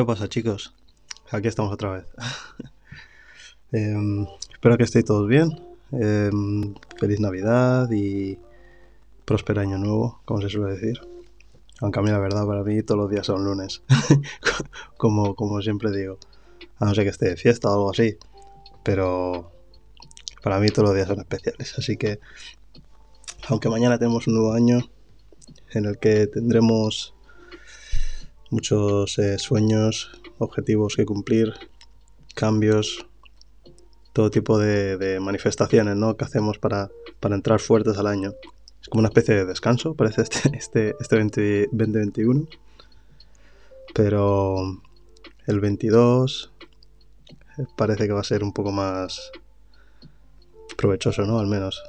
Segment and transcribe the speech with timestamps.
[0.00, 0.72] ¿Qué pasa chicos?
[1.30, 2.06] Aquí estamos otra vez.
[3.72, 5.50] Em, espero que estéis todos bien.
[5.92, 8.38] Em, feliz Navidad y
[9.26, 11.02] próspero año nuevo, como se suele decir.
[11.82, 13.82] Aunque a mí la verdad para mí todos los días son lunes.
[14.96, 16.18] como, como siempre digo.
[16.78, 18.16] A no ser que esté de fiesta o algo así.
[18.82, 19.52] Pero
[20.42, 21.78] para mí todos los días son especiales.
[21.78, 22.20] Así que,
[23.48, 24.80] aunque mañana tenemos un nuevo año
[25.74, 27.12] en el que tendremos
[28.50, 31.54] muchos eh, sueños, objetivos que cumplir,
[32.34, 33.06] cambios,
[34.12, 36.16] todo tipo de, manifestaciones ¿no?
[36.16, 36.90] que hacemos para,
[37.22, 38.34] entrar fuertes al año.
[38.82, 42.46] Es como una especie de descanso, parece este, este, este 2021.
[43.94, 44.80] Pero
[45.46, 46.52] el 22
[47.58, 49.30] eh, parece que va a ser un poco más
[50.76, 51.38] provechoso, ¿no?
[51.38, 51.82] Al menos.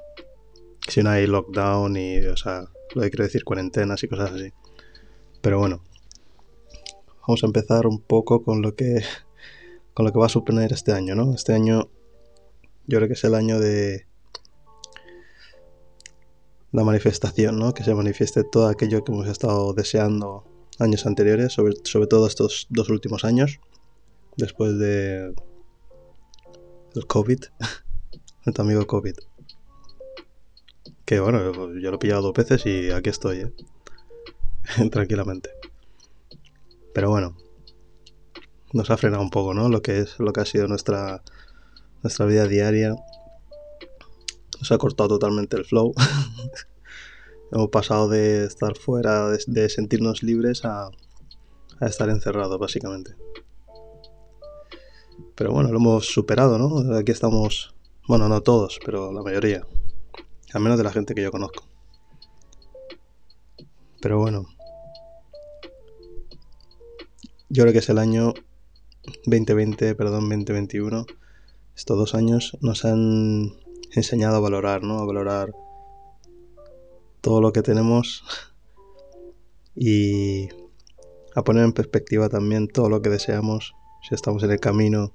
[0.87, 2.65] Si no hay lockdown y, o sea,
[2.95, 4.51] lo que quiero decir, cuarentenas y cosas así.
[5.41, 5.81] Pero bueno,
[7.31, 9.03] vamos a empezar un poco con lo que
[9.93, 11.33] con lo que va a suponer este año, ¿no?
[11.33, 11.89] Este año
[12.87, 14.05] yo creo que es el año de
[16.73, 17.73] la manifestación, ¿no?
[17.73, 20.43] Que se manifieste todo aquello que hemos estado deseando
[20.77, 23.61] años anteriores, sobre, sobre todo estos dos últimos años,
[24.35, 25.33] después de
[26.95, 27.45] el COVID,
[28.45, 29.15] el amigo COVID.
[31.05, 33.53] Que bueno, yo lo he pillado dos veces y aquí estoy, ¿eh?
[34.91, 35.60] tranquilamente.
[36.93, 37.35] Pero bueno,
[38.73, 39.69] nos ha frenado un poco, ¿no?
[39.69, 41.23] Lo que es lo que ha sido nuestra
[42.03, 42.95] nuestra vida diaria.
[44.59, 45.93] Nos ha cortado totalmente el flow.
[47.51, 50.89] Hemos pasado de estar fuera, de, sentirnos libres a,
[51.79, 53.15] a estar encerrados, básicamente.
[55.35, 56.95] Pero bueno, lo hemos superado, ¿no?
[56.95, 57.75] Aquí estamos,
[58.07, 59.65] bueno, no todos, pero la mayoría.
[60.53, 61.65] Al menos de la gente que yo conozco.
[64.01, 64.45] Pero bueno,
[67.51, 68.33] yo creo que es el año
[69.25, 71.05] 2020, perdón, 2021.
[71.75, 73.51] Estos dos años nos han
[73.93, 74.99] enseñado a valorar, ¿no?
[74.99, 75.51] A valorar
[77.19, 78.23] todo lo que tenemos
[79.75, 80.47] y
[81.35, 83.75] a poner en perspectiva también todo lo que deseamos,
[84.07, 85.11] si estamos en el camino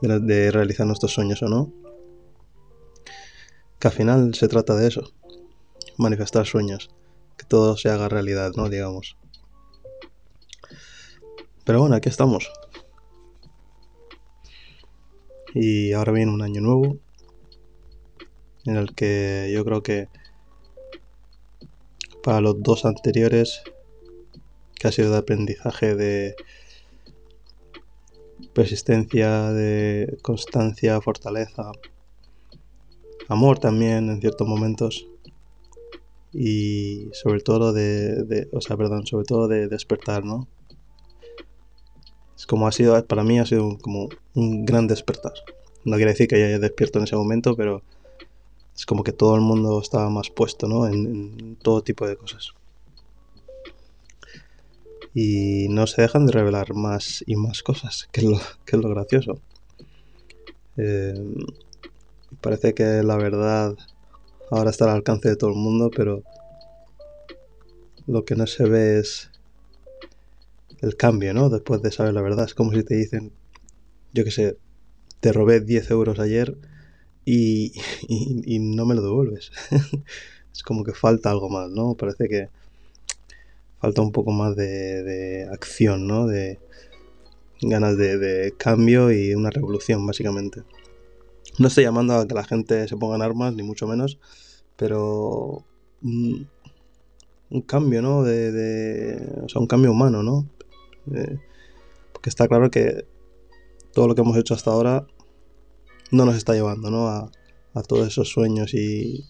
[0.00, 1.72] de, realizar nuestros sueños o no.
[3.80, 5.12] Que al final se trata de eso,
[5.98, 6.88] manifestar sueños,
[7.36, 8.68] que todo se haga realidad, ¿no?
[8.68, 9.16] Digamos.
[11.64, 12.50] Pero bueno, aquí estamos.
[15.54, 16.98] Y ahora viene un año nuevo
[18.64, 20.08] en el que yo creo que
[22.22, 23.62] para los dos anteriores,
[24.74, 26.36] que ha sido de aprendizaje, de
[28.52, 31.72] persistencia, de constancia, fortaleza,
[33.28, 35.06] amor también en ciertos momentos
[36.32, 40.46] y sobre todo de, de o sea, perdón, sobre todo de despertar, ¿no?
[42.40, 45.34] Es como ha sido, para mí ha sido como un gran despertar.
[45.84, 47.82] No quiere decir que haya despierto en ese momento, pero
[48.74, 50.86] es como que todo el mundo estaba más puesto, ¿no?
[50.86, 52.54] En, todo tipo de cosas.
[55.12, 58.82] Y no se dejan de revelar más y más cosas, que es lo, que es
[58.82, 59.38] lo gracioso.
[60.78, 61.22] Eh,
[62.40, 63.76] parece que la verdad
[64.50, 66.22] ahora está al alcance de todo el mundo, pero
[68.06, 69.29] lo que no se ve es
[70.80, 71.50] el cambio, ¿no?
[71.50, 72.46] Después de saber la verdad.
[72.46, 73.32] Es como si te dicen,
[74.12, 74.56] yo qué sé,
[75.20, 76.56] te robé 10 euros ayer
[77.24, 77.72] y,
[78.58, 79.52] no me lo devuelves.
[80.52, 81.94] es como que falta algo más, ¿no?
[81.94, 82.48] Parece que
[83.78, 86.26] falta un poco más de, acción, ¿no?
[86.26, 86.58] De
[87.62, 90.62] ganas de, de, cambio y una revolución, básicamente.
[91.58, 94.18] No estoy llamando a que la gente se ponga en armas, ni mucho menos,
[94.76, 95.64] pero
[96.02, 96.48] un,
[97.66, 98.22] cambio, ¿no?
[98.22, 100.46] De, de, o sea, un cambio humano, ¿no?
[101.14, 101.38] Eh,
[102.12, 103.04] porque está claro que
[103.92, 105.06] todo lo que hemos hecho hasta ahora
[106.10, 107.08] no nos está llevando ¿no?
[107.08, 107.30] a,
[107.86, 109.24] todos esos sueños y,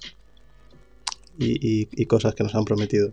[1.39, 3.13] y, cosas que nos han prometido.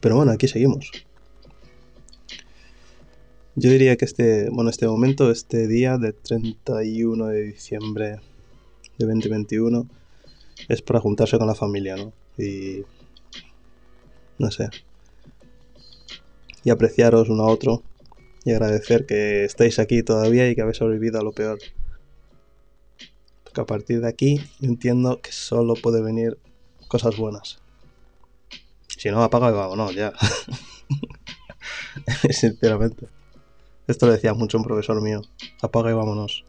[0.00, 0.90] Pero bueno, aquí seguimos.
[3.54, 8.20] Yo diría que este, bueno, este momento, este día de 31 de diciembre
[8.96, 9.86] de 2021,
[10.68, 12.12] es para juntarse con la familia, ¿no?
[12.38, 12.82] Y
[14.38, 14.70] no sé,
[16.64, 17.82] y apreciaros uno a otro
[18.44, 21.58] y agradecer que estéis aquí todavía y que habéis sobrevivido a lo peor.
[23.44, 26.38] Porque a partir de aquí entiendo que solo puede venir
[26.88, 27.58] cosas buenas.
[28.96, 30.12] Si no, apaga y vámonos, ya.
[32.30, 33.08] Sinceramente.
[33.86, 35.22] Esto lo decía mucho un profesor mío.
[35.62, 36.44] Apaga y vámonos.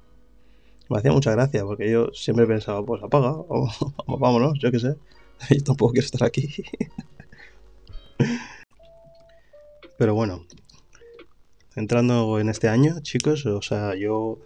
[0.89, 3.35] Me hacía mucha gracia porque yo siempre pensaba, pues apaga,
[4.07, 4.95] vámonos, yo qué sé.
[5.49, 6.53] Yo tampoco quiero estar aquí.
[10.01, 10.47] Pero bueno,
[11.75, 14.39] entrando en este año, chicos, o sea, yo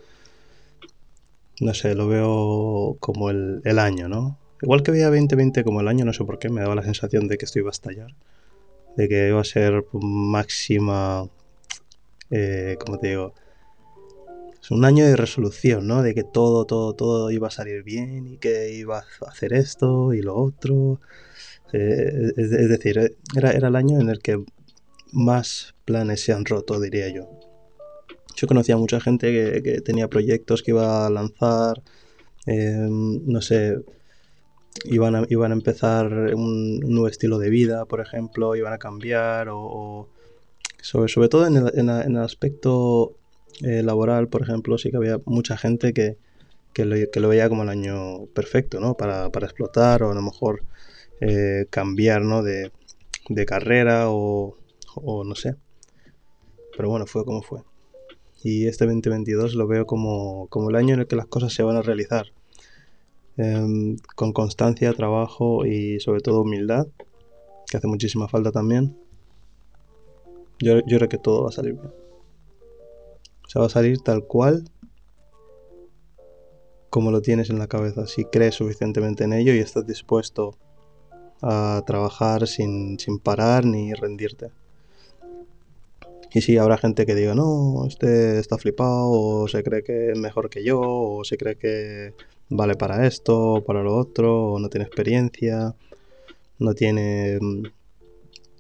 [1.62, 4.38] no sé, lo veo como el, el año, ¿no?
[4.62, 7.30] Igual que veía 2020 como el año, no sé por qué, me daba la sensación
[7.30, 8.14] de que esto iba a estallar.
[8.98, 11.30] De que iba a ser máxima.
[12.32, 13.34] Eh, como te digo?
[14.62, 16.04] Es un año de resolución, ¿no?
[16.04, 20.14] De que todo, todo, todo iba a salir bien y que iba a hacer esto
[20.14, 21.00] y lo otro.
[21.72, 24.44] Eh, es, es, decir, era, era el año en el que
[25.16, 27.30] más planes se han roto, diría yo.
[28.36, 31.82] Yo conocía a mucha gente que, tenía proyectos que iba a lanzar,
[32.46, 33.78] eh, no sé,
[34.84, 39.48] iban a, iban a empezar un, nuevo estilo de vida, por ejemplo, iban a cambiar,
[39.50, 40.10] o,
[40.82, 43.16] sobre, todo en el, en el aspecto
[43.64, 46.18] eh, laboral, por ejemplo, sí que había mucha gente que,
[46.74, 48.96] que, lo, que lo veía como el año perfecto, ¿no?
[48.98, 50.64] Para, para explotar o a lo mejor
[51.22, 52.44] eh, cambiar, ¿no?
[52.44, 52.72] De,
[53.30, 54.58] de carrera o,
[55.04, 55.56] o no sé.
[56.76, 57.62] Pero bueno, fue como fue.
[58.44, 61.64] Y este 2022 lo veo como, como el año en el que las cosas se
[61.64, 62.28] van a realizar.
[63.38, 66.88] Eh, con constancia, trabajo y sobre todo humildad,
[67.70, 68.98] que hace muchísima falta también.
[70.60, 71.92] Yo, yo creo que todo va a salir bien.
[73.46, 74.64] O sea, va a salir tal cual
[76.96, 78.08] como lo tienes en la cabeza.
[78.08, 80.58] Si crees suficientemente en ello y estás dispuesto
[81.42, 84.52] a trabajar sin, sin parar ni rendirte.
[86.36, 90.18] Y sí, habrá gente que diga, no, este está flipado, o se cree que es
[90.18, 92.14] mejor que yo, o se cree que
[92.50, 95.76] vale para esto, o para lo otro, o no tiene experiencia,
[96.60, 97.64] no tiene mm,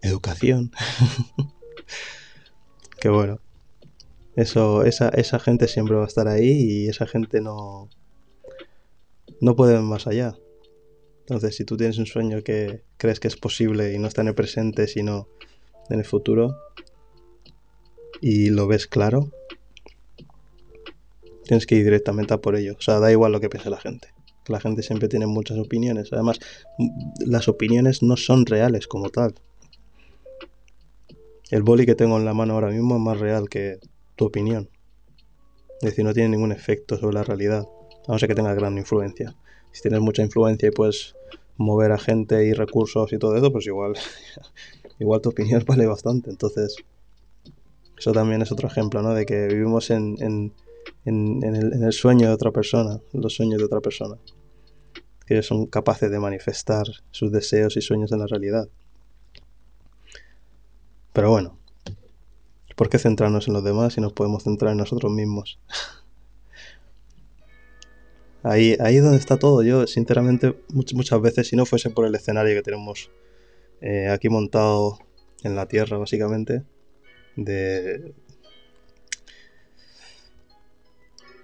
[0.04, 0.72] educación.
[3.02, 3.42] que bueno,
[4.38, 7.90] eso, esa, esa gente siempre va a estar ahí y esa gente no,
[9.42, 10.38] no puede más allá.
[11.28, 14.30] Entonces, si tú tienes un sueño que crees que es posible y no está en
[14.30, 15.28] el presente, sino
[15.90, 16.56] en el futuro,
[18.22, 19.32] y lo ves claro,
[21.46, 22.76] tienes que ir directamente a por ello.
[22.78, 24.10] O sea, da igual lo que piense la gente.
[24.48, 26.12] La gente siempre tiene muchas opiniones.
[26.14, 26.40] Además,
[27.20, 29.36] las opiniones no son reales como tal.
[31.52, 33.80] El boli que tengo en la mano ahora mismo es más real que
[34.16, 34.70] tu opinión.
[35.82, 37.68] Es decir, no tiene ningún efecto sobre la realidad,
[38.08, 39.36] a no ser que tenga gran influencia.
[39.72, 41.16] Si tienes mucha influencia y puedes
[41.58, 43.94] mover a gente y recursos y todo eso, pues igual,
[45.00, 46.30] igual tu opinión vale bastante.
[46.30, 46.78] Entonces,
[47.98, 49.14] eso también es otro ejemplo, ¿no?
[49.14, 50.54] De que vivimos en, en,
[51.06, 54.18] en, el, sueño de otra persona, los sueños de otra persona.
[55.26, 58.68] Que son capaces de manifestar sus deseos y sueños en la realidad.
[61.14, 61.58] Pero bueno,
[62.76, 65.60] ¿por qué centrarnos en los demás si nos podemos centrar en nosotros mismos?
[68.44, 69.64] ahí, ahí es donde está todo.
[69.64, 73.10] Yo, sinceramente, muchas veces, si no fuese por el escenario que tenemos
[73.82, 75.00] eh, aquí montado
[75.44, 76.64] en la Tierra, básicamente,
[77.36, 78.14] de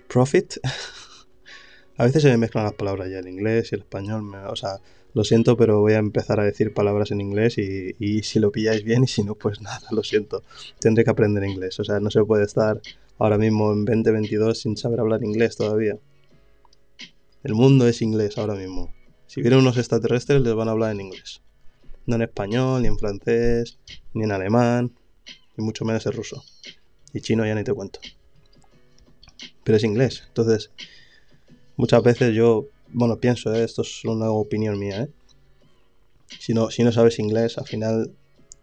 [0.07, 0.55] profit.
[1.97, 4.23] a veces se me mezclan las palabras ya, el inglés y el español.
[4.23, 4.77] Me, o sea,
[5.13, 8.51] lo siento, pero voy a empezar a decir palabras en inglés y, y, si lo
[8.51, 10.43] pilláis bien y si no, pues nada, lo siento.
[10.79, 11.79] Tendré que aprender inglés.
[11.79, 12.81] O sea, no se puede estar
[13.17, 15.97] ahora mismo en 2022 sin saber hablar inglés todavía.
[17.43, 18.93] El mundo es inglés ahora mismo.
[19.27, 21.41] Si vienen unos extraterrestres les van a hablar en inglés.
[22.05, 23.79] No en español, ni en francés,
[24.13, 24.91] ni en alemán,
[25.61, 26.43] mucho menos en ruso.
[27.13, 27.99] Y chino ya ni te cuento.
[29.63, 30.23] Pero es inglés.
[30.27, 30.71] Entonces,
[31.75, 33.63] muchas veces yo, bueno, pienso, ¿eh?
[33.63, 35.09] esto es una opinión mía, ¿eh?
[36.39, 38.13] Si no, si no sabes inglés, al final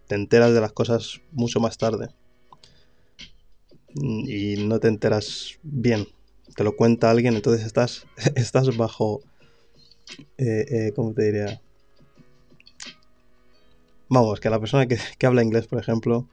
[0.06, 2.08] te enteras de las cosas mucho más tarde.
[3.94, 6.06] Y no te enteras bien.
[6.56, 9.20] Te lo cuenta alguien, entonces estás, estás bajo...
[10.38, 11.60] Eh, ¿Cómo te diría?
[14.08, 16.26] Vamos, que la persona que, que habla inglés, por ejemplo,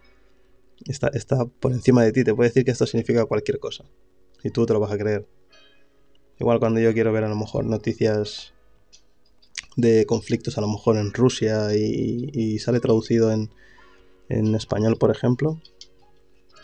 [0.86, 3.86] está, está por encima de ti, te puede decir que esto significa cualquier cosa.
[4.44, 5.28] Y tú te lo vas a creer.
[6.40, 8.54] Igual cuando yo quiero ver a lo mejor noticias
[9.76, 13.50] de conflictos a lo mejor en Rusia y, y sale traducido en,
[14.30, 15.62] en, español, por ejemplo,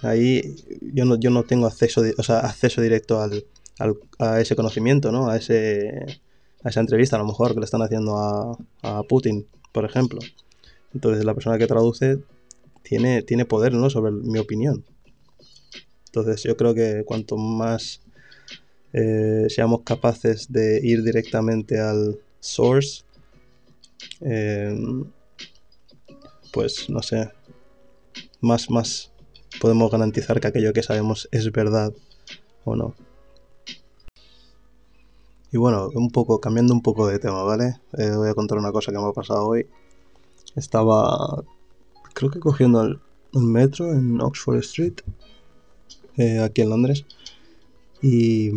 [0.01, 0.55] ahí
[0.93, 3.45] yo no, yo no tengo acceso, o sea, acceso directo al,
[3.79, 5.29] al, a ese conocimiento, ¿no?
[5.29, 6.21] A, ese,
[6.63, 10.19] a esa entrevista a lo mejor que le están haciendo a, a Putin, por ejemplo.
[10.93, 12.19] Entonces la persona que traduce
[12.83, 13.89] tiene, tiene poder ¿no?
[13.89, 14.83] sobre mi opinión.
[16.07, 18.01] Entonces yo creo que cuanto más
[18.93, 23.03] eh, seamos capaces de ir directamente al source,
[24.19, 24.77] eh,
[26.51, 27.31] pues no sé,
[28.41, 29.11] más, más
[29.61, 31.93] podemos garantizar que aquello que sabemos es verdad
[32.65, 32.93] o no.
[35.53, 37.79] Y bueno, un poco, cambiando un poco de tema, ¿vale?
[37.97, 39.67] Eh, voy a contar una cosa que me ha pasado hoy.
[40.55, 41.43] Estaba
[42.13, 42.99] creo que cogiendo el,
[43.33, 45.01] metro en Oxford Street,
[46.17, 47.05] eh, aquí en Londres.
[48.01, 48.51] Y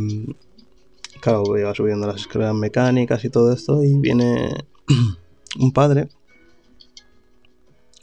[1.21, 4.55] claro, iba subiendo las escaleras mecánicas y todo esto y viene
[5.59, 6.09] un padre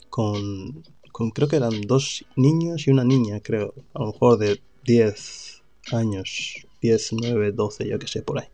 [0.08, 4.60] con, con, creo que eran dos niños y una niña, creo, a lo mejor de
[4.84, 8.48] 10 años, 10, 9, 12, yo que sé, por ahí.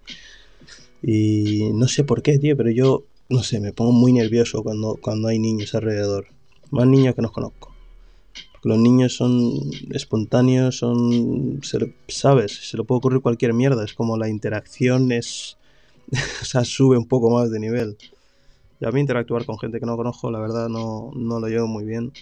[1.02, 4.98] Y no sé por qué, tío, pero yo, no sé, me pongo muy nervioso cuando,
[5.00, 6.26] cuando hay niños alrededor.
[6.70, 7.74] Más niños que no conozco.
[8.64, 9.52] Los niños son
[9.92, 11.60] espontáneos, son,
[12.08, 13.84] sabes, se le puede ocurrir cualquier mierda.
[13.84, 15.56] Es como la interacción es,
[16.42, 17.96] o sea, sube un poco más de nivel.
[18.80, 21.66] Y a mí interactuar con gente que no conozco, la verdad, no, no lo llevo
[21.66, 22.12] muy bien.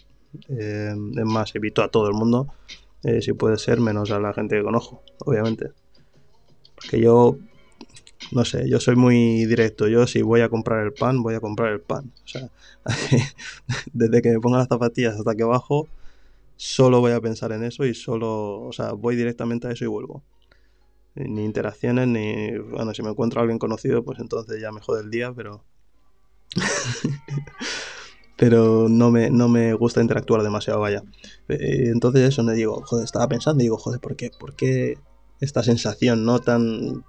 [0.48, 2.48] Eh, es más, evito a todo el mundo,
[3.02, 5.70] eh, si puede ser, menos a la gente que conozco, obviamente.
[6.74, 7.38] Porque yo,
[8.32, 9.88] no sé, yo soy muy directo.
[9.88, 12.12] Yo si voy a comprar el pan, voy a comprar el pan.
[12.24, 12.50] O sea,
[13.92, 15.88] desde que me pongo las zapatillas hasta que bajo,
[16.56, 19.88] solo voy a pensar en eso y solo, o sea, voy directamente a eso y
[19.88, 20.22] vuelvo.
[21.14, 25.02] Ni interacciones, ni, bueno, si me encuentro a alguien conocido, pues entonces ya me jode
[25.02, 25.64] el día, pero
[28.36, 31.02] pero no me, no me gusta interactuar demasiado, vaya.
[31.48, 34.98] Eh, entonces eso me digo, joder, estaba pensando y digo, joder, ¿por qué, ¿por qué
[35.40, 37.04] esta sensación, no tan,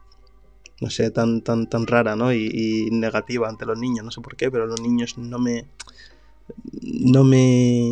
[0.79, 2.33] no sé, tan, tan, tan rara, ¿no?
[2.33, 5.65] Y, negativa ante los niños, no sé por qué, pero los niños no me,
[6.81, 7.89] no me,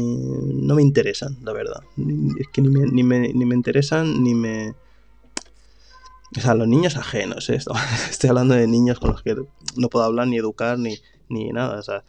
[0.54, 1.84] no me interesan, la verdad.
[2.40, 4.76] Es que ni me, ni me, ni me interesan, ni me...
[6.38, 7.60] O sea, los niños ajenos, ¿eh?
[8.10, 9.36] estoy hablando de niños con los que
[9.78, 10.98] no puedo hablar ni educar ni,
[11.30, 11.80] ni nada.
[11.80, 12.04] O sea,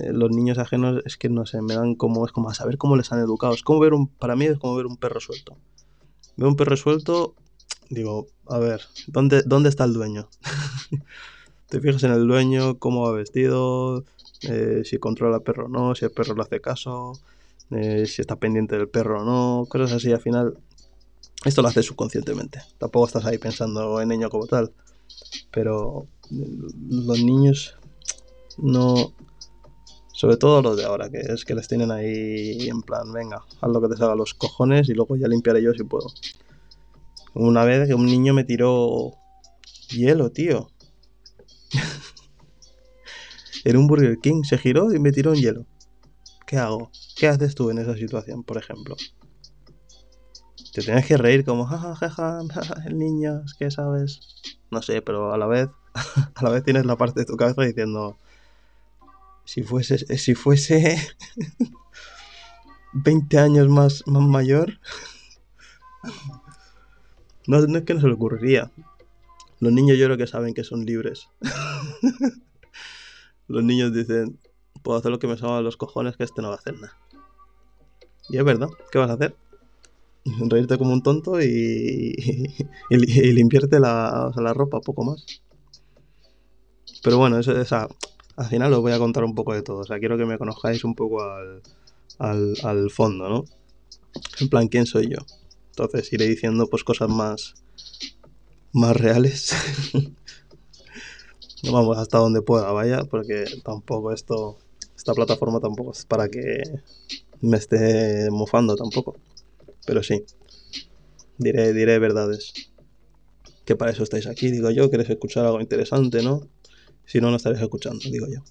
[0.00, 2.78] eh, los niños ajenos es que no sé, me dan como, es como a saber
[2.78, 3.54] cómo les han educado.
[3.54, 5.56] Es como ver un, para mí es como ver un perro suelto.
[6.36, 7.34] Veo un perro suelto,
[7.90, 10.28] digo, a ver, ¿dónde, dónde está el dueño?
[11.68, 14.04] Te fijas en el dueño, cómo va vestido,
[14.42, 17.12] eh, si controla al perro o no, si el perro le hace caso,
[17.70, 20.10] eh, si está pendiente del perro o no, cosas así.
[20.10, 20.58] Al final,
[21.44, 22.60] esto lo haces subconscientemente.
[22.78, 24.72] Tampoco estás ahí pensando en ello como tal.
[25.52, 27.76] Pero los niños
[28.58, 29.12] no.
[30.12, 33.70] Sobre todo los de ahora, que es que les tienen ahí en plan, venga, haz
[33.70, 36.08] lo que te salga los cojones y luego ya limpiaré yo si puedo.
[37.34, 39.12] Una vez que un niño me tiró
[39.90, 40.70] hielo, tío.
[43.64, 45.66] en un Burger King se giró y me tiró un hielo.
[46.46, 46.90] ¿Qué hago?
[47.16, 48.96] ¿Qué haces tú en esa situación, por ejemplo?
[50.72, 52.40] Te tienes que reír como, jajaja,
[52.86, 54.20] el niño, es que sabes.
[54.70, 55.68] No sé, pero a la vez,
[56.34, 58.18] a la vez tienes la parte de tu cabeza diciendo,
[59.44, 60.96] si fuese, si fuese
[62.92, 64.80] 20 años más, más mayor,
[67.58, 68.70] no, es que no se le ocurriría.
[69.60, 71.28] Los niños yo creo que saben que son libres.
[73.48, 74.38] Los niños dicen,
[74.82, 76.96] puedo hacer lo que me salga los cojones, que este no va a hacer nada.
[78.28, 79.34] Y es verdad, ¿qué vas a hacer?
[80.48, 82.14] Reírte como un tonto y,
[82.90, 85.26] y, limpiarte la, la ropa, poco más.
[87.02, 87.88] Pero bueno, eso, esa,
[88.36, 89.78] al final os voy a contar un poco de todo.
[89.78, 91.62] O sea, quiero que me conozcáis un poco al,
[92.62, 93.44] al, fondo, ¿no?
[94.40, 95.18] En plan, ¿quién soy yo?
[95.70, 97.54] Entonces iré diciendo pues cosas más,
[98.72, 99.52] más reales.
[101.62, 104.58] vamos hasta donde pueda, vaya, porque tampoco esto,
[104.96, 106.62] esta plataforma tampoco es para que
[107.40, 109.16] me esté mofando tampoco.
[109.86, 110.24] Pero sí,
[111.38, 112.52] diré, diré verdades.
[113.64, 116.48] Que para eso estáis aquí, digo yo, queréis escuchar algo interesante, ¿no?
[117.04, 118.42] Si no, no estaréis escuchando, digo yo.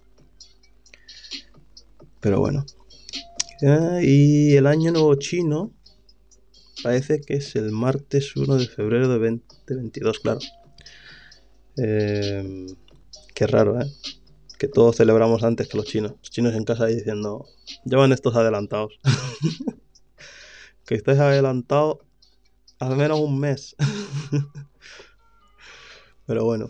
[2.19, 2.65] Pero bueno.
[4.01, 5.71] y el año nuevo chino
[6.83, 9.13] parece que es el martes 1 de febrero de
[9.67, 10.39] 2022, claro.
[11.77, 12.67] Eh,
[13.33, 13.91] qué raro, ¿eh?
[14.57, 16.13] Que todos celebramos antes que los chinos.
[16.19, 17.45] Los chinos en casa diciendo,
[17.85, 18.99] llevan estos adelantados.
[20.85, 22.01] que estés adelantado
[22.79, 23.75] al menos un mes.
[26.25, 26.69] Pero bueno.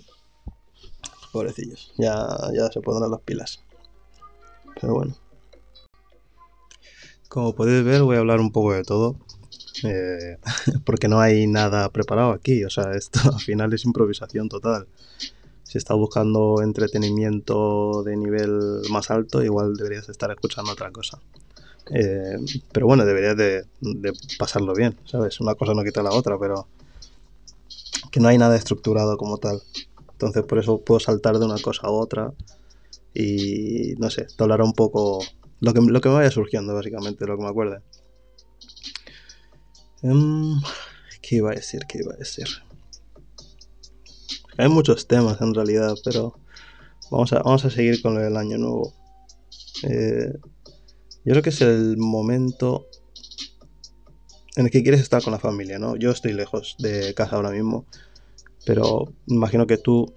[1.32, 3.63] Pobrecillos, ya, ya se pondrán las pilas.
[4.80, 5.16] Pero bueno.
[7.28, 9.20] Como podéis ver, voy a hablar un poco de todo.
[9.89, 10.38] Eh,
[10.86, 12.63] porque no hay nada preparado aquí.
[12.63, 14.88] O sea, esto al final es improvisación total.
[15.63, 21.19] Si estás buscando entretenimiento de nivel más alto, igual deberías estar escuchando otra cosa.
[21.91, 22.38] Eh,
[22.71, 23.65] pero bueno, deberías de,
[24.38, 25.39] pasarlo bien, ¿sabes?
[25.39, 26.67] Una cosa no quita la otra, pero
[28.12, 29.62] que no hay nada estructurado como tal.
[30.12, 32.33] Entonces por eso puedo saltar de una cosa a otra
[33.13, 35.24] y no sé, hablaré un poco
[35.62, 37.79] lo que, lo que me vaya surgiendo básicamente, lo que me acuerde.
[40.01, 40.62] Um,
[41.22, 41.82] ¿Qué iba a decir?
[41.88, 42.48] ¿Qué iba a decir?
[44.58, 46.39] Hay muchos temas en realidad, pero
[47.12, 48.94] vamos a, vamos a seguir con el año nuevo.
[49.84, 50.34] Eh,
[51.25, 52.88] Yo creo que es el momento
[54.56, 55.96] en el que quieres estar con la familia, ¿no?
[55.96, 57.86] Yo estoy lejos de casa ahora mismo,
[58.65, 60.13] pero imagino que tú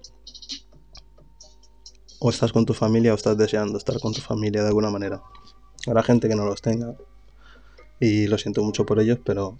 [2.19, 5.21] o estás con tu familia o estás deseando estar con tu familia de alguna manera.
[5.87, 6.95] Habrá gente que no los tenga
[7.99, 9.57] y lo siento mucho por ellos, pero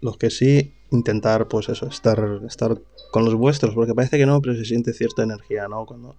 [0.00, 4.40] los que sí, intentar pues eso, estar, estar con los vuestros, porque parece que no,
[4.40, 5.86] pero se siente cierta energía, ¿no?
[5.86, 6.16] Cuando,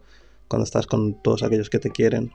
[0.47, 2.31] cuando estás con todos aquellos que te quieren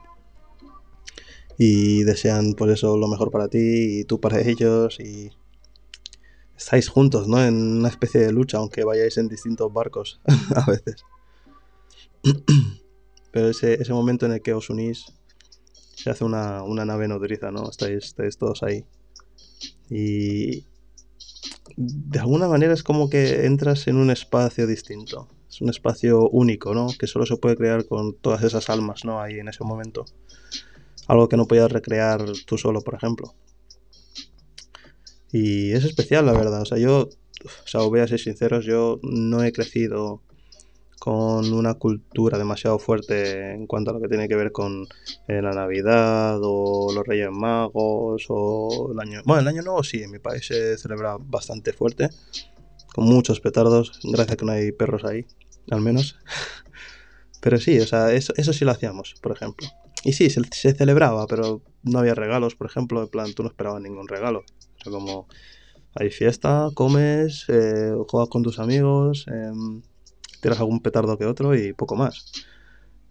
[1.57, 5.31] y desean por eso lo mejor para ti y tú para ellos y
[6.57, 7.43] estáis juntos, ¿no?
[7.43, 10.21] En una especie de lucha, aunque vayáis en distintos barcos
[10.55, 11.03] a veces.
[13.31, 15.05] Pero ese, ese momento en el que os unís
[15.95, 17.69] se hace una, una nave nodriza, ¿no?
[17.69, 18.85] Estáis, estáis todos ahí.
[19.89, 20.65] Y
[21.75, 25.27] de alguna manera es como que entras en un espacio distinto.
[25.49, 26.87] Es un espacio único, ¿no?
[26.97, 29.21] Que solo se puede crear con todas esas almas, ¿no?
[29.21, 30.05] Ahí en ese momento
[31.07, 33.35] algo que no podías recrear tú solo, por ejemplo.
[35.31, 36.61] Y es especial, la verdad.
[36.61, 40.21] O sea, yo, o sea, voy a ser sinceros, yo no he crecido
[41.03, 44.87] con una cultura demasiado fuerte en cuanto a lo que tiene que ver con
[45.27, 49.21] eh, la Navidad o los Reyes Magos o el año...
[49.25, 52.07] Bueno, el año nuevo sí, en mi país se celebra bastante fuerte,
[52.95, 55.25] con muchos petardos, gracias a que no hay perros ahí,
[55.71, 56.17] al menos.
[57.41, 59.67] Pero sí, o sea, eso, eso sí lo hacíamos, por ejemplo.
[60.05, 63.81] Y sí, se, celebraba, pero no había regalos, por ejemplo, en plan, tú no esperabas
[63.81, 64.39] ningún regalo.
[64.39, 65.27] O sea, como
[65.95, 69.51] hay fiesta, comes, eh, juegas con tus amigos, eh,
[70.43, 72.31] tiras algún petardo que otro y poco más.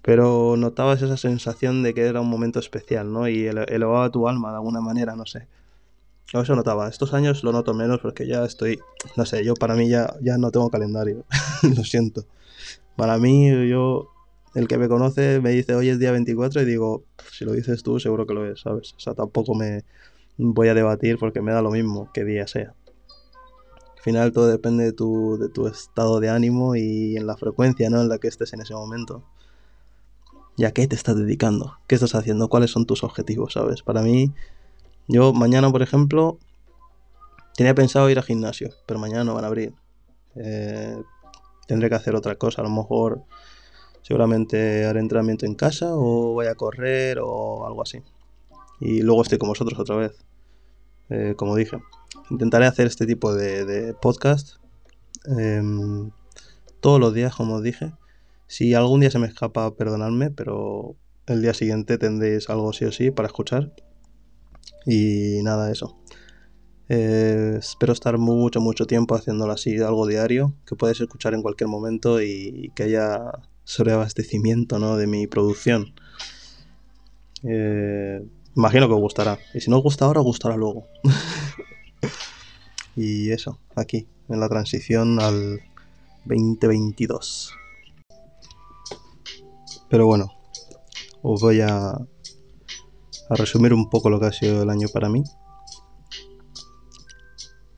[0.02, 3.28] Pero notabas esa sensación de que era un momento especial, ¿no?
[3.28, 5.48] Y elevaba tu alma de alguna manera, no sé.
[6.32, 6.88] Eso notaba.
[6.88, 8.80] Estos años lo noto menos porque ya estoy,
[9.16, 11.24] no sé, yo para mí ya, ya no tengo calendario.
[11.76, 12.26] lo siento.
[12.96, 14.08] Para mí, yo
[14.54, 17.82] el que me conoce me dice hoy es día 24 y digo, si lo dices
[17.82, 18.94] tú, seguro que lo es, ¿sabes?
[18.96, 19.84] O sea, tampoco me
[20.36, 22.74] voy a debatir porque me da lo mismo que día sea.
[24.02, 27.88] Al final todo depende de tu, de tu estado de ánimo y en la frecuencia
[27.88, 28.00] ¿no?
[28.00, 29.22] en la que estés en ese momento.
[30.56, 31.78] ¿Y a qué te estás dedicando?
[31.86, 32.48] ¿Qué estás haciendo?
[32.48, 33.52] ¿Cuáles son tus objetivos?
[33.52, 33.84] ¿Sabes?
[33.84, 34.32] Para mí,
[35.06, 36.40] yo mañana, por ejemplo,
[37.54, 39.72] tenía pensado ir al gimnasio, pero mañana no van a abrir.
[40.34, 41.00] Eh,
[41.68, 43.22] tendré que hacer otra cosa, a lo mejor
[44.02, 48.02] seguramente haré entrenamiento en casa o voy a correr o algo así.
[48.80, 50.24] Y luego estoy con vosotros otra vez,
[51.08, 51.78] eh, como dije.
[52.32, 54.56] Intentaré hacer este tipo de, podcast
[55.26, 56.10] em,
[56.80, 57.92] todos los días, como dije.
[58.46, 62.92] Si algún día se me escapa, perdonadme, pero el día siguiente tendréis algo sí o
[62.92, 63.74] sí para escuchar.
[64.86, 65.98] Y nada, eso.
[66.88, 71.68] Eh, espero estar mucho, mucho tiempo haciéndolo así, algo diario, que puedes escuchar en cualquier
[71.68, 73.30] momento y que haya
[73.64, 74.96] sobreabastecimiento ¿no?
[74.96, 75.92] de mi producción.
[77.42, 79.38] Eh, imagino que os gustará.
[79.52, 80.86] Y si no os gusta ahora, os gustará luego.
[82.96, 85.60] y eso, aquí, en la transición al
[86.24, 87.52] 2022.
[89.88, 90.32] Pero bueno,
[91.22, 95.22] os voy a, a resumir un poco lo que ha sido el año para mí.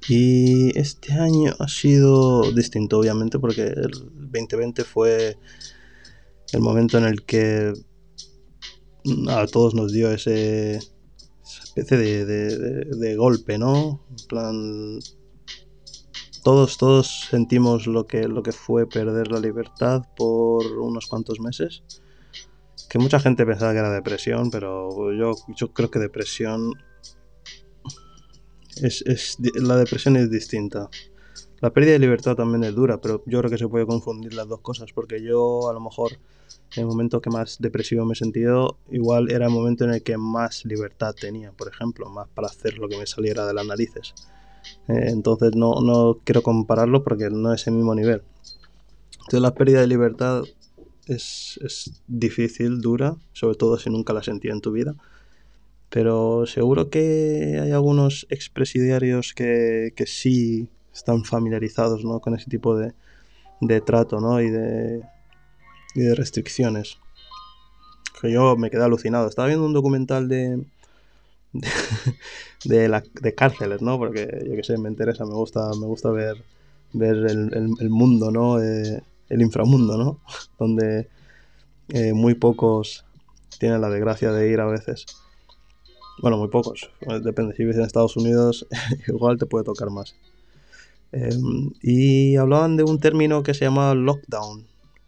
[0.09, 3.91] Y este año ha sido distinto, obviamente, porque el
[4.31, 5.39] 2020 fue
[6.53, 7.73] el momento en el que
[9.29, 10.81] a todos nos dio ese
[11.75, 14.01] especie de, golpe, ¿no?
[14.11, 14.99] En plan,
[16.43, 21.83] todos, todos sentimos lo que, lo que fue perder la libertad por unos cuantos meses.
[22.89, 26.73] Que mucha gente pensaba que era depresión, pero yo, yo creo que depresión
[28.77, 30.89] es, es, la depresión es distinta.
[31.61, 34.49] La pérdida de libertad también es dura, pero yo creo que se puede confundir las
[34.49, 36.13] dos cosas, porque yo a lo mejor
[36.77, 40.03] en el momento que más depresivo me he sentido, igual era el momento en el
[40.03, 43.67] que más libertad tenía, por ejemplo, más para hacer lo que me saliera de las
[43.67, 44.15] narices.
[44.89, 48.23] Eh, entonces no, no quiero compararlo porque no es el mismo nivel.
[49.13, 50.43] Entonces la pérdida de libertad
[51.07, 54.95] es, es difícil, dura, sobre todo si nunca la sentí en tu vida.
[55.91, 62.21] Pero seguro que hay algunos expresidiarios que, que sí están familiarizados ¿no?
[62.21, 62.93] con ese tipo de,
[63.61, 64.41] de trato ¿no?
[64.41, 65.03] y, de,
[65.95, 66.99] y de restricciones.
[68.21, 69.29] Que yo me quedé alucinado.
[69.29, 70.65] Estaba viendo un documental de,
[72.65, 73.99] de, la, de cárceles, ¿no?
[73.99, 76.43] Porque yo que sé, me interesa, me gusta, me gusta ver,
[76.93, 78.63] ver el, el, mundo, ¿no?
[78.63, 80.21] Eh, el inframundo, ¿no?
[80.59, 81.09] Donde
[81.89, 83.05] eh, muy pocos
[83.59, 85.07] tienen la desgracia de ir a veces.
[86.21, 86.91] Bueno, muy pocos.
[87.23, 88.67] Depende, si vives en Estados Unidos,
[89.09, 90.15] igual te puede tocar más.
[91.15, 94.67] Em, y hablaban de un término que se llama lockdown.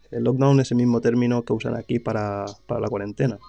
[0.09, 3.39] El lockdown es el mismo término que usan aquí para, para la cuarentena.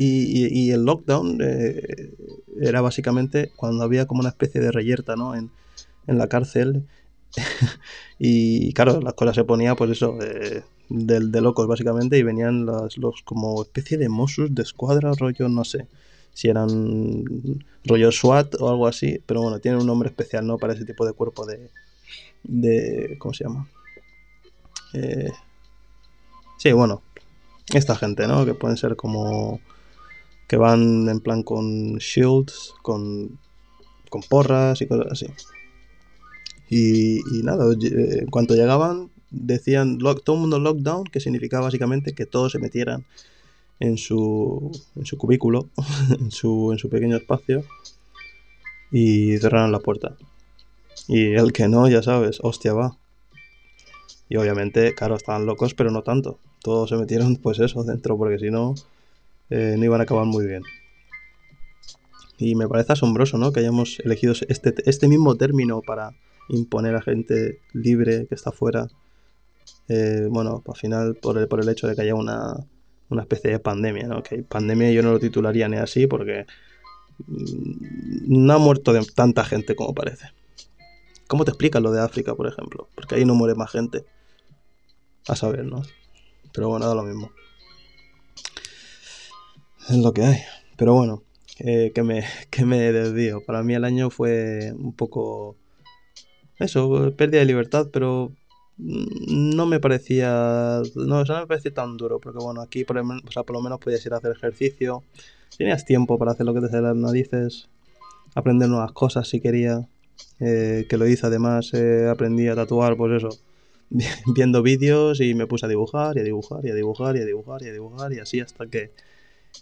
[0.00, 2.14] Y, el lockdown eh,
[2.60, 5.34] era básicamente cuando había como una especie de reyerta, ¿no?
[5.34, 5.50] En,
[6.06, 6.86] en la cárcel.
[8.20, 12.96] y claro, las cosas se ponía, pues eso, de, de, locos básicamente, y venían los,
[12.98, 15.88] los como especie de Mossos de escuadra, rollo, no sé
[16.38, 17.24] si eran
[17.84, 20.56] rollo SWAT o algo así, pero bueno, tienen un nombre especial, ¿no?
[20.56, 21.68] Para ese tipo de cuerpo de...
[22.44, 23.68] de ¿Cómo se llama?
[24.94, 25.32] Eh,
[26.56, 27.02] sí, bueno,
[27.74, 28.46] esta gente, ¿no?
[28.46, 29.58] Que pueden ser como...
[30.46, 33.36] que van en plan con shields, con,
[34.08, 35.26] con porras y cosas así.
[36.70, 42.52] Y, nada, en cuanto llegaban, decían todo el mundo lockdown, que significaba básicamente que todos
[42.52, 43.06] se metieran
[43.80, 45.68] en su, en su cubículo,
[46.20, 47.64] en su, en su pequeño espacio,
[48.90, 50.16] y cerraron la puerta.
[51.06, 52.96] Y el que no, ya sabes, hostia va.
[54.28, 56.38] Y obviamente, claro, estaban locos, pero no tanto.
[56.62, 58.74] Todos se metieron, pues eso, dentro, porque si no,
[59.50, 60.62] eh, no iban a acabar muy bien.
[62.38, 63.52] Y me parece asombroso, ¿no?
[63.52, 66.12] Que hayamos elegido este, este mismo término para
[66.48, 68.88] imponer a gente libre que está fuera.
[69.88, 72.54] Eh, bueno, al final, por el, por el hecho de que haya una,
[73.10, 74.22] una especie de pandemia, ¿no?
[74.22, 76.46] Que pandemia yo no lo titularía ni así porque
[77.26, 80.28] mm, no ha muerto tanta gente como parece.
[81.26, 82.88] ¿Cómo te explicas lo de África, por ejemplo?
[82.94, 84.04] Porque ahí no muere más gente.
[85.26, 85.82] A saber, ¿no?
[86.54, 87.30] Pero bueno, da lo mismo.
[89.90, 90.38] Es lo que hay.
[90.78, 91.22] Pero bueno,
[91.58, 93.44] eh, que, me, que me desvío.
[93.44, 95.56] Para mí el año fue un poco...
[96.58, 98.32] Eso, pérdida de libertad, pero
[98.78, 103.56] no me parecía no, me parecía tan duro porque bueno aquí por, o sea, por
[103.56, 105.02] lo menos podías ir a hacer ejercicio
[105.56, 107.68] tenías tiempo para hacer lo que te sale las narices
[108.34, 109.88] aprender nuevas cosas si quería
[110.40, 113.36] eh, que lo hice además eh, aprendí a tatuar pues eso
[114.34, 117.24] viendo vídeos y me puse a dibujar y a dibujar y a dibujar y a
[117.24, 118.92] dibujar y a dibujar y así hasta que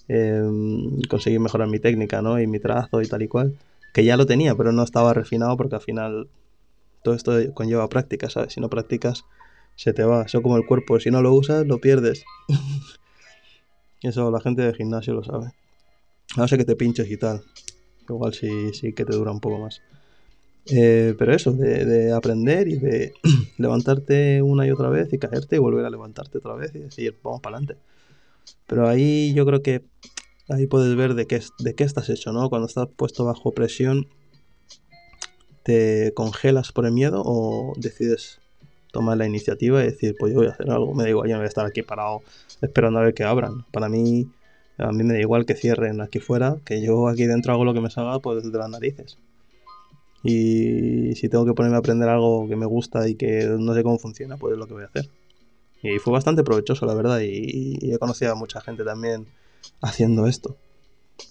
[0.08, 2.38] em, conseguí mejorar mi técnica ¿no?
[2.38, 3.56] y mi trazo y tal y cual
[3.94, 6.28] que ya lo tenía pero no estaba refinado porque al final
[7.06, 8.54] todo esto conlleva práctica, ¿sabes?
[8.54, 9.24] Si no practicas,
[9.76, 10.22] se te va.
[10.22, 12.24] Eso como el cuerpo, si no lo usas, lo pierdes.
[14.02, 15.52] Eso la gente de gimnasio lo sabe.
[16.36, 17.44] No sé que te pinches y tal.
[18.08, 19.80] Igual sí, sí que te dura un poco más.
[20.66, 23.12] Eh, pero eso, de, aprender y de
[23.58, 27.16] levantarte una y otra vez y caerte y volver a levantarte otra vez y decir,
[27.22, 27.80] vamos para adelante.
[28.66, 29.84] Pero ahí yo creo que
[30.48, 32.50] ahí puedes ver de qué, de qué estás hecho, ¿no?
[32.50, 34.08] Cuando estás puesto bajo presión
[35.66, 38.38] ¿Te congelas por el miedo o decides
[38.92, 40.94] tomar la iniciativa y decir, pues yo voy a hacer algo?
[40.94, 42.22] Me da igual, yo no voy a estar aquí parado
[42.62, 43.64] esperando a ver que abran.
[43.72, 44.30] Para mí,
[44.78, 47.74] a mí me da igual que cierren aquí fuera, que yo aquí dentro hago lo
[47.74, 49.18] que me salga pues desde las narices.
[50.22, 53.82] Y si tengo que ponerme a aprender algo que me gusta y que no sé
[53.82, 55.08] cómo funciona, pues es lo que voy a hacer.
[55.82, 59.26] Y fue bastante provechoso, la verdad, y, he conocido a mucha gente también
[59.80, 60.56] haciendo esto.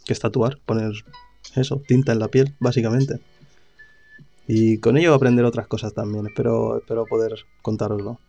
[0.06, 0.92] Que es tatuar, poner
[1.56, 3.22] eso, tinta en la piel, básicamente.
[4.48, 6.28] Y con ello aprender otras cosas también.
[6.28, 8.20] Espero, espero poder contároslo.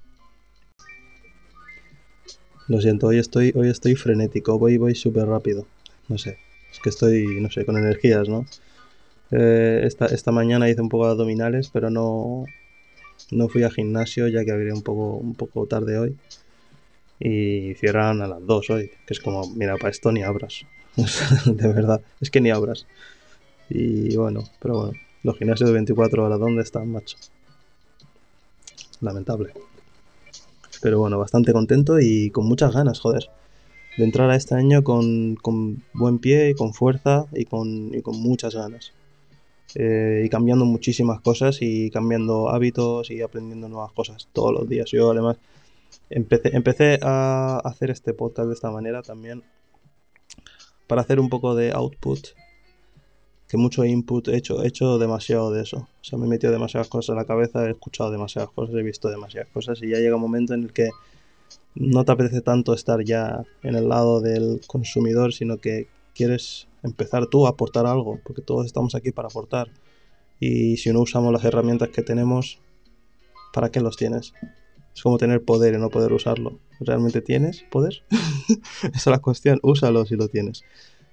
[2.69, 5.67] Lo siento, hoy estoy, hoy estoy frenético, voy, voy súper rápido.
[6.09, 6.39] No sé,
[6.73, 8.45] es que estoy, no sé, con energías, ¿no?
[9.31, 12.45] Eh, esta, esta mañana hice un poco de abdominales, pero no,
[13.31, 16.17] no fui al gimnasio ya que abrí un poco, un poco tarde hoy.
[17.21, 20.67] Y cierran a las 2 hoy, que es como, mira, para esto ni abras.
[21.47, 22.87] de verdad, es que ni abras.
[23.71, 25.06] Y bueno, pero bueno.
[25.23, 27.17] Los gimnasios de 24 horas, ¿dónde están, macho?
[29.01, 29.53] Lamentable.
[30.83, 33.29] Pero bueno, bastante contento y con muchas ganas, joder.
[33.97, 35.37] De entrar a este año con,
[35.95, 38.93] buen pie y con fuerza y con, con muchas ganas.
[39.75, 44.91] Eh, y cambiando muchísimas cosas y cambiando hábitos y aprendiendo nuevas cosas todos los días.
[44.91, 45.39] Yo además
[46.09, 49.43] empecé, empecé a hacer este podcast de esta manera también
[50.87, 52.29] para hacer un poco de output
[53.49, 55.89] que mucho input he hecho, he hecho demasiado de eso.
[56.01, 58.83] O sea, me he metido demasiadas cosas en la cabeza, he escuchado demasiadas cosas, he
[58.83, 60.91] visto demasiadas cosas y ya llega un momento en el que
[61.75, 67.27] no te apetece tanto estar ya en el lado del consumidor, sino que quieres empezar
[67.27, 69.69] tú a aportar algo, porque todos estamos aquí para aportar.
[70.41, 72.59] Y si no usamos las herramientas que tenemos,
[73.53, 74.33] ¿para qué los tienes?
[74.95, 76.59] Es como tener poder y no poder usarlo.
[76.81, 78.03] ¿Realmente tienes poder?
[78.83, 80.63] Esa es la cuestión, úsalo si lo tienes.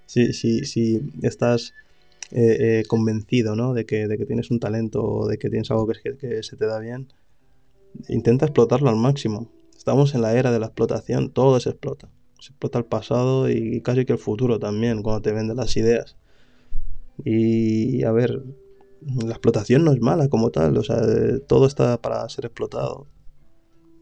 [0.06, 1.74] Si, si, si estás
[2.36, 3.76] eh, eh, convencido ¿no?
[3.76, 6.66] de, que, de que tienes un talento o de que tienes algo que, se te
[6.66, 7.14] da bien,
[8.10, 9.52] intenta explotarlo al máximo.
[9.78, 12.10] Estamos en la era de la explotación, todo se explota.
[12.40, 16.18] Se explota el pasado y casi que el futuro también, cuando te venden las ideas.
[17.24, 18.42] Y a ver,
[19.02, 21.04] la explotación no es mala como tal, o sea,
[21.48, 23.06] todo está para ser explotado.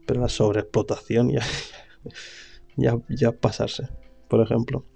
[0.06, 1.42] Pero la sobreexplotación ya,
[2.78, 3.90] ya, ya pasarse,
[4.28, 4.86] por ejemplo.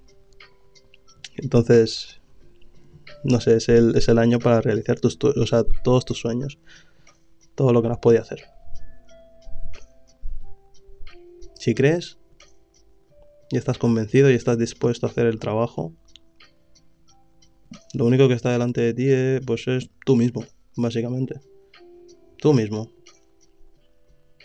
[1.37, 2.16] Entonces,
[3.27, 6.59] no sé, es el, es el año para realizar tus, o sea, todos tus sueños.
[7.55, 8.45] Todo lo que nos podía hacer.
[11.55, 12.19] Si crees
[13.51, 15.95] y estás convencido y estás dispuesto a hacer el trabajo,
[17.95, 20.45] lo único que está delante de ti es, pues es tú mismo,
[20.77, 21.41] básicamente.
[22.39, 22.93] Tú mismo.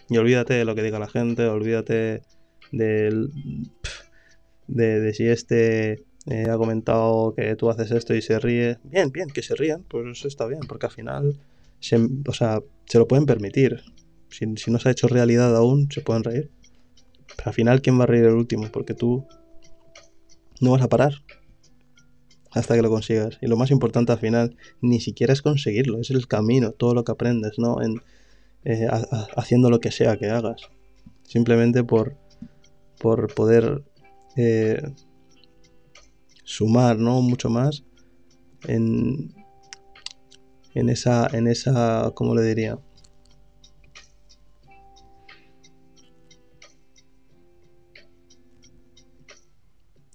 [0.09, 2.23] Y olvídate de lo que diga la gente, olvídate
[2.71, 3.27] de,
[4.67, 8.77] de si este eh, ha comentado que tú haces esto y se ríe.
[8.83, 11.39] Bien, bien, que se rían, pues eso está bien, porque al final,
[11.79, 13.81] se, o sea, se lo pueden permitir.
[14.29, 16.49] Si, si no se ha hecho realidad aún, se pueden reír.
[17.35, 18.67] Pero al final, ¿quién va a reír el último?
[18.71, 19.25] Porque tú
[20.59, 21.13] no vas a parar
[22.51, 23.37] hasta que lo consigas.
[23.41, 27.03] Y lo más importante al final, ni siquiera es conseguirlo, es el camino, todo lo
[27.03, 27.81] que aprendes, ¿no?
[27.81, 28.01] En,
[28.63, 28.87] eh,
[29.35, 30.61] haciendo lo que sea que hagas.
[31.23, 32.17] Simplemente por,
[32.99, 33.83] por poder
[34.35, 34.81] eh,
[36.51, 37.21] sumar, ¿no?
[37.21, 37.83] Mucho más
[38.67, 39.33] en,
[40.73, 42.77] en esa, en esa, ¿cómo le diría?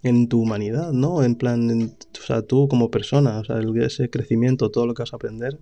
[0.03, 1.25] en tu humanidad, ¿no?
[1.25, 5.12] En plan, o sea, tú como persona, o sea, ese crecimiento, todo lo que vas
[5.12, 5.59] a aprender,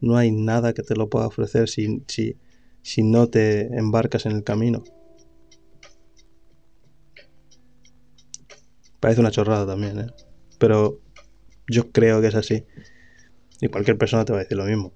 [0.00, 2.36] no hay nada que te lo pueda ofrecer si, si,
[2.82, 4.84] si no te embarcas en el camino.
[9.02, 10.06] Parece una chorrada también, ¿eh?
[10.60, 11.00] Pero
[11.66, 12.64] yo creo que es así.
[13.60, 14.92] Y cualquier persona te va a decir lo mismo.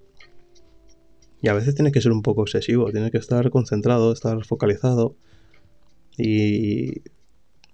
[1.42, 5.16] Y a veces tienes que ser un poco obsesivo, tienes que estar concentrado, estar focalizado
[6.16, 7.03] y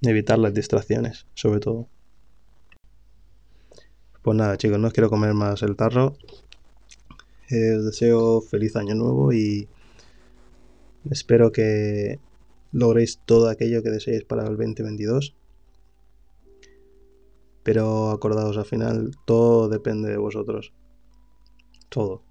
[0.01, 1.91] evitar las distracciones, sobre todo.
[4.23, 6.17] Pues nada, chicos, no os quiero comer más el tarro.
[7.51, 9.69] Eh, os deseo feliz año nuevo y
[11.11, 12.21] espero que
[12.73, 15.35] logréis todo aquello que deseéis para el 2022.
[17.63, 20.73] Pero acordaos, al final todo depende de vosotros.
[21.89, 22.23] Todo.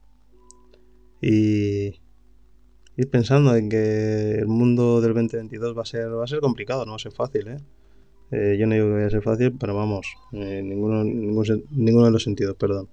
[1.22, 2.02] Y
[2.98, 6.86] ir pensando en que el mundo del 2022 va a ser, va a ser complicado,
[6.86, 7.58] no va a ser fácil, ¿eh?
[8.32, 12.12] eh yo no digo que vaya a ser fácil, pero vamos, en ninguno, ninguno de
[12.12, 12.89] los sentidos, perdón.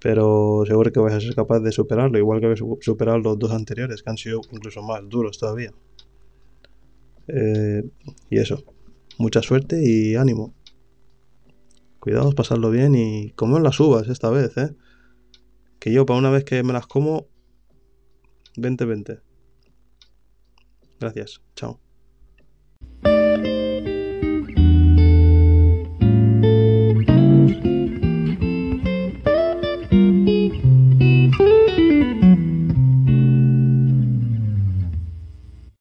[0.00, 3.52] Pero seguro que vais a ser capaz de superarlo, igual que habéis superado los dos
[3.52, 5.72] anteriores, que han sido incluso más duros todavía.
[7.28, 7.84] Eh,
[8.30, 8.64] y eso,
[9.18, 10.54] mucha suerte y ánimo.
[12.02, 14.74] Cuidaos, pasarlo bien y comer las uvas esta vez, ¿eh?
[15.78, 17.28] Que yo, para una vez que me las como,
[18.56, 19.22] 20-20.
[20.98, 21.78] Gracias, chao.